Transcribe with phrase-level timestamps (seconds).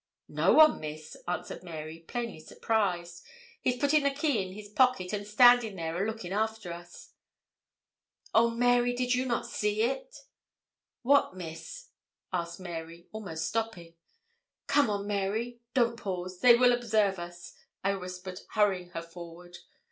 [0.27, 3.21] 'No one, Miss,' answered Mary, plainly surprised.
[3.61, 7.11] 'He's putting the key in his pocket, and standin' there a lookin' after us.'
[8.33, 10.21] 'Oh, Mary, did not you see it?'
[11.03, 11.89] 'What, Miss?'
[12.33, 13.93] asked Mary, almost stopping.
[14.65, 15.59] 'Come on, Mary.
[15.75, 16.39] Don't pause.
[16.39, 19.55] They will observe us,' I whispered, hurrying her forward.